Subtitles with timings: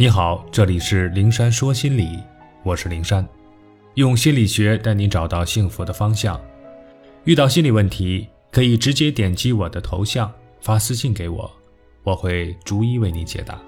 [0.00, 2.22] 你好，这里是灵山说心理，
[2.62, 3.28] 我是灵山，
[3.94, 6.40] 用心理学带你找到幸福的方向。
[7.24, 11.50] 遇到心理问题，可以直接点击我的头像发私信给我，
[12.04, 13.60] 我会逐一为你解答。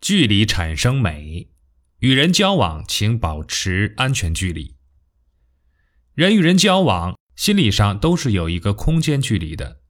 [0.00, 1.46] 距离产生美，
[2.00, 4.74] 与人交往请保持安全距离。
[6.14, 9.81] 人与人交往，心理上都是有一个空间距离的。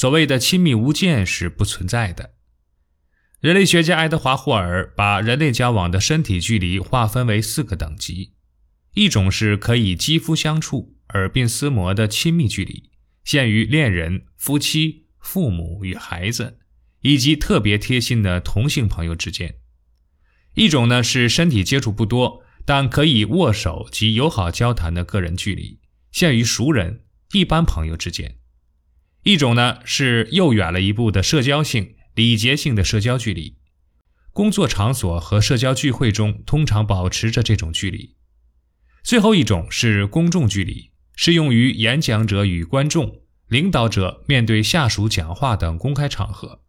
[0.00, 2.30] 所谓的亲密无间是不存在的。
[3.38, 8.32] 人类学家爱德华·霍尔把人类交往的身体距离划分为四个等级：
[8.94, 12.88] 一种是可以肌肤相触、耳鬓厮磨的亲密距离，
[13.24, 16.60] 限于恋人、夫妻、父母与孩子，
[17.02, 19.50] 以及特别贴心的同性朋友之间；
[20.54, 25.78] 一种呢是身体接触不多，但可以握手及友好交谈的个人距离，
[26.10, 28.39] 限于熟人、一般朋友之间。
[29.22, 33.56] 一种呢是又远了一步的社交性、礼节性的社交距离，
[34.32, 38.16] 工作场所和社交聚会中通常保持着这种距离。
[39.02, 46.62] 最后一种是公众距离，适用于演讲者与观众、领导者面对下属讲话等公开场合。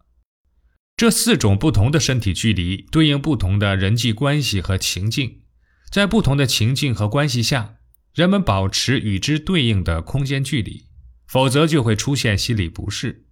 [0.98, 5.42] 这四种不同的身体距离对应不同的人际关系和情境，
[5.90, 7.76] 在不同的情境和关系下，
[8.14, 10.86] 人们保持与之对应的空间距离。
[11.32, 13.24] 否则就会出现心理不适，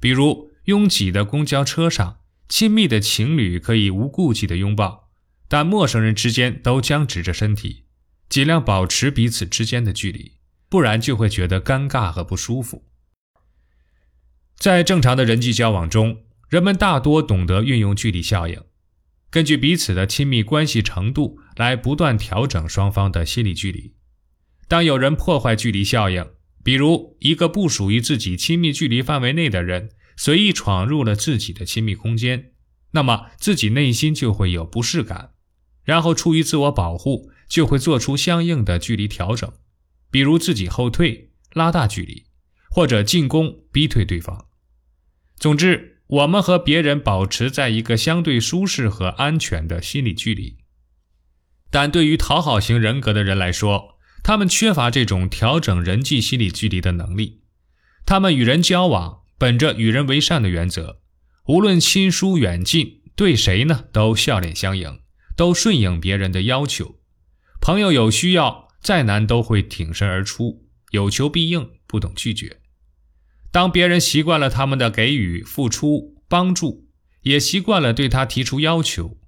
[0.00, 5.10] 比如拥挤的公交车上，亲密的情侣可以无顾忌的拥抱，
[5.46, 7.84] 但陌生人之间都僵直着身体，
[8.30, 10.38] 尽量保持彼此之间的距离，
[10.70, 12.86] 不然就会觉得尴尬和不舒服。
[14.56, 18.58] 在正常的人际交往中，人们大多懂得运用距离效应，
[19.28, 23.92] 根据彼此的亲密关系程度来不断调整双方的心理距离。
[24.66, 26.26] 当有人破坏距离效应，
[26.64, 32.52] 比如，一个不属于自己亲密距离范围内的人随意闯入了自己的亲密空间，
[32.92, 35.32] 那么自己内心就会有不适感，
[35.84, 39.52] 然后出于自我保护，就会做出相应的距离调整，
[40.10, 42.24] 比如自己后退、拉大距离，
[42.70, 44.46] 或者进攻、逼退对方。
[45.36, 50.56] 总之，我们和别人保持在一个相对舒适和安全的心理距离，
[51.70, 53.93] 但对于讨好型人格的人来说，
[54.24, 57.42] 他们缺乏这种调整人际心理距离的能力，
[58.06, 61.02] 他们与人交往本着与人为善的原则，
[61.46, 65.00] 无论亲疏远近，对谁呢都笑脸相迎，
[65.36, 66.96] 都顺应别人的要求。
[67.60, 72.60] 朋友有需要，再难都会挺身而出，有求必应，不懂拒绝。
[73.52, 76.88] 当别人习惯了他们的给予、付出、帮助，
[77.24, 79.18] 也习惯了对他提出要求，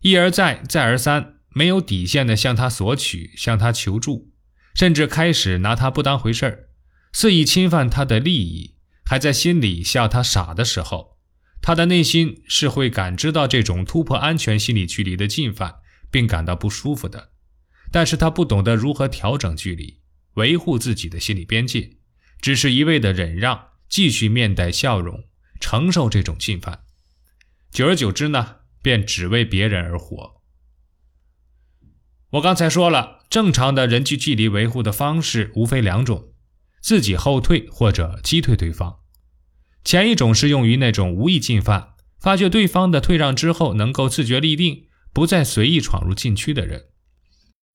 [0.00, 4.27] 一而再、再而三，没有底线的向他索取、向他求助。
[4.78, 6.68] 甚至开始拿他不当回事儿，
[7.12, 11.18] 肆意侵犯他的利益，还在心里笑他傻的时候，
[11.60, 15.80] 他的内心是会感知到这种突破安全心理距离的进犯，
[16.12, 17.32] 并感到不舒服的。
[17.90, 19.98] 但是他不懂得如何调整距离，
[20.34, 21.96] 维护自己的心理边界，
[22.40, 25.24] 只是一味的忍让，继续面带笑容
[25.58, 26.84] 承受这种侵犯。
[27.72, 30.37] 久而久之呢，便只为别人而活。
[32.32, 36.32] 我刚才说了，正常的人际距离维护的方式无非两种：
[36.82, 38.96] 自己后退或者击退对方。
[39.82, 46.80] 前一种是用于那种无意进犯，发觉对方的退让之后能够自觉立定，不再随意闯入禁区的人；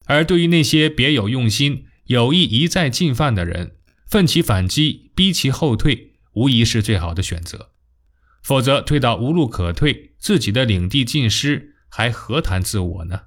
[0.06, 7.72] 而对于那些别有用心、有意一再进犯的人，奋起反击，逼其后退，无疑是最好的选择。
[8.44, 13.22] 否则，退到无路可退，自己的领地尽失，还何谈自我呢？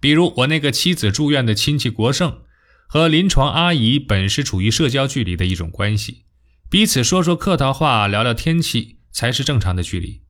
[0.00, 2.42] 比如我那个妻子住院的亲戚国胜，
[2.86, 6.24] 和临床阿姨本是处于社交距离的一种关系，
[6.68, 10.22] 彼此说说客套话，聊聊天气才是正常的距离。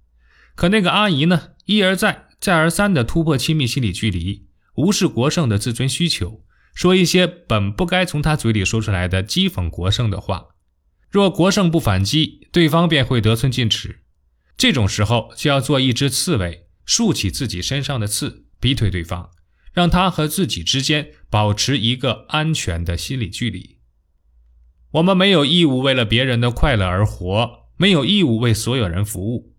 [0.54, 4.47] 可那个阿姨呢，一而再、再而三地突破亲密心理距离，
[4.77, 6.43] 无视国胜的自尊需求，
[6.75, 10.47] 说一些本不该从他嘴里说出来的讥讽国胜的话。
[11.10, 14.01] 若国胜不反击，对方便会得寸进尺。
[14.57, 19.30] 这种时候就要做一只刺猬，竖起自己身上的刺，逼退对方。
[19.77, 23.77] 让他和自己之间保持一个安全的心理距离。
[24.93, 29.55] 我们没有义务为了别人的快乐而活，没有义务为所有人服务。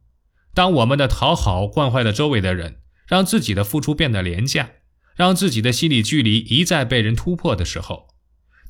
[0.56, 2.78] 当我们的讨好惯坏了周围的人，
[3.08, 4.72] 让自己的付出变得廉价，
[5.16, 8.08] 让自己的心理距离一再被人突破的时候，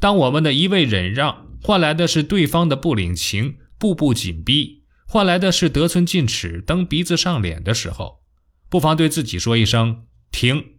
[0.02, 8.20] 当我们的一味忍让换来的是对方的不领情、步步紧逼，换来的是得寸进尺、蹬鼻子上脸的时候，
[8.68, 10.72] 不妨对自己说一声“停”。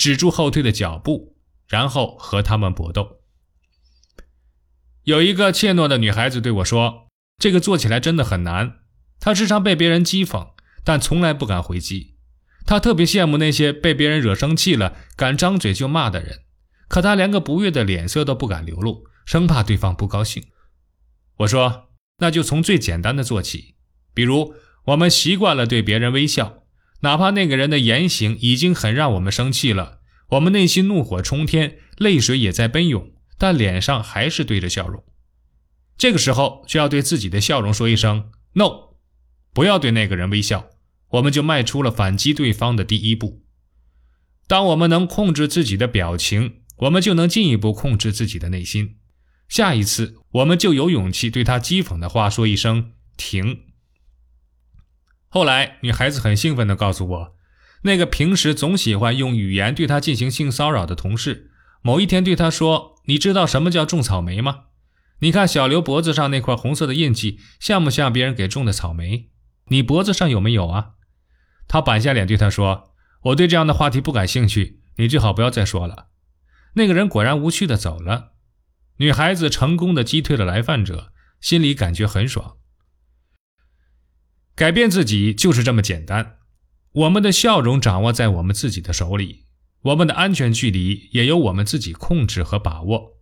[0.00, 1.36] 止住后退的脚步，
[1.68, 3.20] 然后和他们搏斗。
[5.02, 8.78] 有一个怯懦的女孩子对我说：“这个做起来真的很难。”
[9.20, 10.54] 她时常被别人讥讽，
[10.84, 12.16] 但从来不敢回击。
[12.64, 16.44] 她特别羡慕那些被别人惹生气了敢张嘴就骂的人，
[16.88, 20.42] 可她连个不悦的脸色都不敢流露，生怕对方不高兴。
[21.40, 23.74] 我说：“那就从最简单的做起，
[24.14, 24.54] 比如
[24.86, 26.59] 我们习惯了对别人微笑，
[27.00, 30.00] 哪怕那个人的言行已经很让我们生气了，
[30.30, 35.02] 我们内心怒火冲天，泪水也在奔涌。”但脸上还是对着笑容，
[35.96, 38.98] 这个时候就要对自己的笑容说一声 “no”，
[39.54, 40.68] 不要对那个人微笑，
[41.12, 43.42] 我们就迈出了反击对方的第一步。
[44.46, 48.96] 当我们能控制自己的表情，我们就能进一步控制自己的内心。
[49.48, 53.62] 下一次，我们就有勇气对他讥讽的话说一声“停”。
[55.32, 57.36] 后来，女孩子很兴奋地告诉我，
[57.82, 61.52] 那个平时总喜欢用语言对她进行性骚扰的同事。
[61.82, 64.64] 某一天对她说：“你知道什么叫种草莓吗？
[65.20, 69.30] 你看小刘脖子上那块红色的印记，像不像别人给种的草莓？
[69.68, 70.94] 你脖子上有没有啊？”
[71.68, 72.90] 他板下脸对他说
[73.26, 76.08] ：“我对这样的话题不感兴趣，你最好不要再说了。”
[76.74, 78.32] 那个人果然无趣的走了。
[78.96, 82.56] 女孩子成功的击退了来犯者，心里感觉很爽。
[84.60, 86.36] 改变自己就是这么简单，
[86.92, 89.46] 我们的笑容掌握在我们自己的手里。
[89.84, 93.18] 我们的安全距离也由我们自己控制和把握。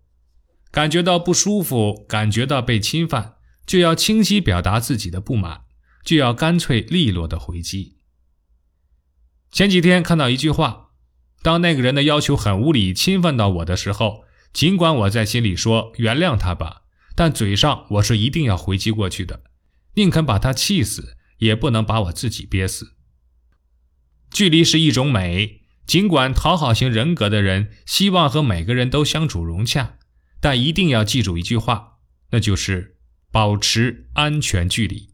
[0.72, 5.60] 感觉到不舒服，感觉到被侵犯，就要清晰表达自己的不满，
[6.04, 7.98] 就要干脆利落的回击。
[9.52, 10.88] 前几天看到一句话：
[11.44, 16.82] 当那个人的要求很无理、侵犯到我的时候，尽管我在心里说原谅他吧，
[17.14, 19.44] 但嘴上我是一定要回击过去的，
[19.94, 22.94] 宁肯把他气死，也不能把我自己憋死。
[24.30, 25.62] 距离是一种美。
[25.86, 29.96] 尽管讨好型人格的人希望和每个人都相处融洽，
[30.38, 32.00] 但一定要记住一句话，
[32.30, 32.98] 那就是
[33.32, 35.07] 保持安全距离。